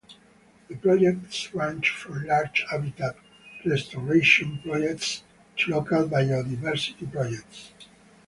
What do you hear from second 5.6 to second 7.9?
local biodiversity projects.